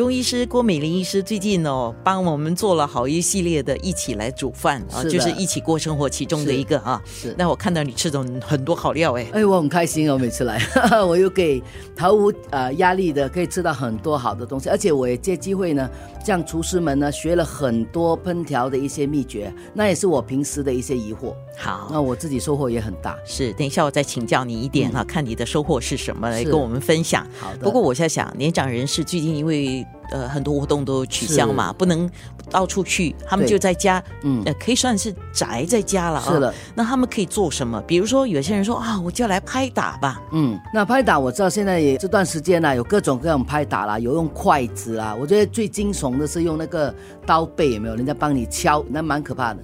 [0.00, 7.02] 中医师郭美玲医师最近哦，帮我们做了好一系列的“一起来煮饭”啊，就是一起过生活其中的一个啊。
[7.04, 10.58] 是那我看到你吃的很多好料哎，哎，我很开心哦，每次来，
[11.06, 11.62] 我又给
[11.98, 15.86] 毫无呃压力的，可以吃到很多好的东西，而且我也借机会呢，
[16.24, 21.88] 向厨师们呢学了很多烹调的一些秘诀，那也是我平时的一些疑惑，好。
[21.92, 23.18] 那我自己收获也很大。
[23.26, 27.26] 是，等一下我再请教你一点哈、看你的收获是什么，来跟我们分享。
[27.38, 32.08] 好的，不过我在想，年长人士最近因为呃很多活动都取消嘛，不能
[32.50, 36.32] 到处去，他们就在家，嗯呃，可以算是宅在家了啊。
[36.32, 36.52] 是的。
[36.74, 37.80] 那他们可以做什么？
[37.82, 40.20] 比如说，有些人说啊，我就来拍打吧。
[40.32, 46.92] 嗯，那拍打我知道现在也这段时间呢、有各种各样拍打啦，有用筷子啦，我觉得最惊悚的是用那个
[47.24, 47.94] 刀背，有没有？
[47.94, 49.60] 人家帮你敲，那蛮可怕的。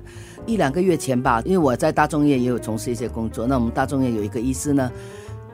[0.46, 4.92] 一两个月前吧，因为我在大众业也有从事一些工作，那我们大众业有一个医师呢，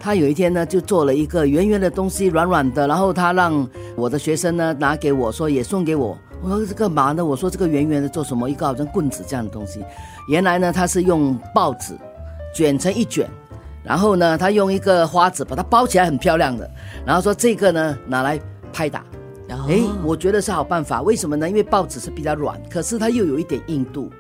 [0.03, 3.65] 他有一天呢就做了一个圆圆的东西，软软的，然后他让
[3.95, 6.19] 我的学生呢拿给我说也送给我。
[6.43, 7.25] 我说这干嘛呢？
[7.25, 8.51] 我说这个圆圆的做什么？
[8.51, 9.81] 一个好像棍子这样的东西。
[10.29, 11.97] 原来呢，他是用报纸
[12.53, 13.31] 卷成一卷，
[13.85, 16.69] 然后呢，他用一个花纸把它包起来，很漂亮的。
[17.07, 18.41] 然后说这个呢拿来
[18.73, 19.05] 拍打。
[19.47, 21.01] 然后，哎，我觉得是好办法。
[21.03, 21.49] 为什么呢？
[21.49, 24.11] 因为报纸是比较软，可是它又有一点硬度，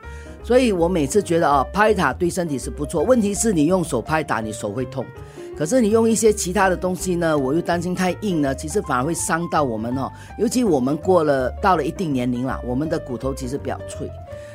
[0.45, 3.03] 所以我每次觉得啊，拍打对身体是不错。
[3.03, 5.05] 问题是你用手拍打，你手会痛。
[5.57, 10.11] 可是你用一些其他的东西呢，我又担心太硬呢，其实反而会伤到我们哦。
[10.39, 14.11] 尤其我们过了到了一定年龄了，我们的骨头其实比较脆，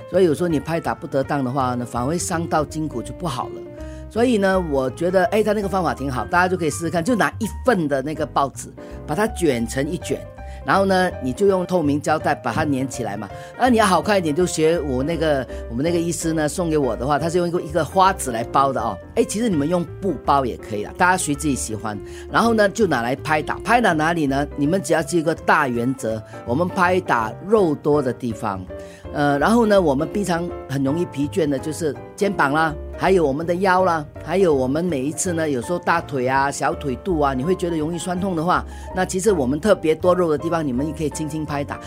[0.09, 3.61] 所以有时候你拍打不得当的话呢，反而会伤到筋骨就不好了。
[4.09, 8.69] 所以呢，我觉得哎，他那个方法挺好，大家就可以试试看，就拿一份的那个报纸，
[9.05, 10.19] 把它卷成一卷。
[10.67, 13.29] 然后呢，你就用透明胶带把它粘起来嘛。
[13.57, 18.97] 那你要好看一点，就学我那个我们那个医师呢送给我的话，他是用一个一个花纸来包的哦。
[19.15, 21.97] 哎，其实你们用布包也可以啦，大家随自己喜欢。
[22.29, 24.45] 然后呢，就拿来拍打，拍打哪里呢？
[24.57, 28.61] 你们只要记一个大原则，我们拍打肉多的地方。
[29.17, 38.63] 呃，然后呢，我们平常很容易疲倦的就是肩膀啦，还有我们的腰啦，还有我们每一次呢，有时候大腿啊、小腿肚啊，你会觉得容易酸痛的话，
[38.95, 41.79] 那其实我们特别多肉的地方，你们也可以轻轻拍打。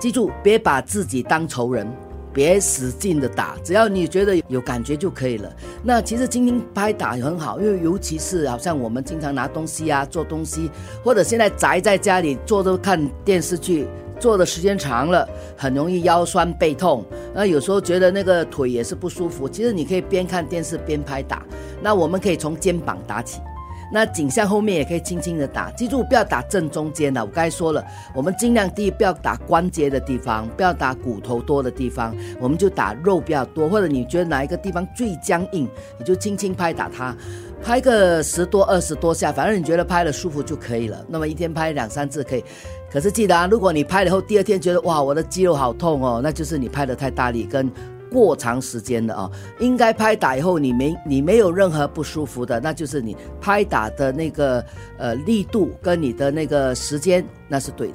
[0.00, 1.86] 记住，别把自己当仇人。
[2.30, 5.50] 别使劲的打，只要你觉得有感觉就可以了。
[5.82, 10.70] 那其实轻轻拍打也很好，因为尤其是好像我们经常拿东西啊、做东西，
[11.02, 13.88] 或者现在宅在家里坐着看电视剧，
[14.18, 17.04] 坐的时间长了，很容易腰酸背痛。
[17.34, 19.48] 那有时候觉得那个腿也是不舒服。
[19.48, 21.44] 其实你可以边看电视边拍打。
[21.80, 23.40] 那我们可以从肩膀打起。
[23.92, 27.20] 那颈项后面也可以轻轻的打，记住不要打正中间的。
[27.20, 27.84] 我刚才说了，
[28.14, 35.68] 我们尽量第一不要打关节的地方，不要打骨头多的地方，我们就打肉比较多，或者你觉得哪一个地方最僵硬，
[35.98, 37.16] 你就轻轻拍打它，
[37.62, 41.04] 拍个十多二十多下，反正你觉得拍了舒服就可以了。
[41.08, 42.44] 那么一天拍两三次可以，
[42.90, 47.70] 可是记得啊，如果你拍了后第二天觉得哇我的肌肉好痛哦，那就是你拍的太大力跟。
[48.10, 49.30] 过长时间的啊，
[49.60, 54.64] 应该拍打以后你没你没有任何不舒服的，那就是你拍打的那个
[54.98, 57.94] 呃力度跟你的那个时间那是对的。